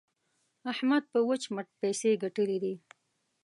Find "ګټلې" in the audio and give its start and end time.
2.23-2.57